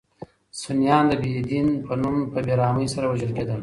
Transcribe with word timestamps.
سنیان 0.61 1.03
د 1.11 1.13
بې 1.21 1.33
دین 1.49 1.67
په 1.85 1.93
نوم 2.01 2.15
په 2.31 2.39
بې 2.45 2.53
رحمۍ 2.61 2.87
سره 2.93 3.05
وژل 3.07 3.31
کېدل. 3.37 3.59